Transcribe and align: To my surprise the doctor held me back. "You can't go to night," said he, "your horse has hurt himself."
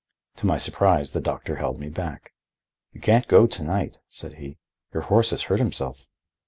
To 0.37 0.47
my 0.47 0.57
surprise 0.57 1.11
the 1.11 1.21
doctor 1.21 1.57
held 1.57 1.79
me 1.79 1.87
back. 1.87 2.33
"You 2.91 2.99
can't 2.99 3.27
go 3.27 3.45
to 3.45 3.63
night," 3.63 3.99
said 4.09 4.33
he, 4.39 4.57
"your 4.95 5.03
horse 5.03 5.29
has 5.29 5.43
hurt 5.43 5.59
himself." 5.59 6.07